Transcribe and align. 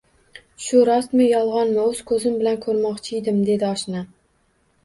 Shu 0.67 0.79
rostmi-yolg`onmi, 0.89 1.83
o`z 1.89 2.01
ko`zim 2.13 2.39
bilan 2.39 2.57
ko`rmoqchiydim, 2.65 3.47
dedi 3.51 3.69
oshnam 3.73 4.13